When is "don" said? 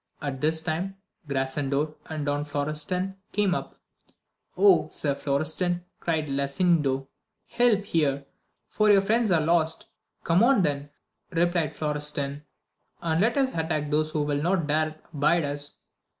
2.25-2.43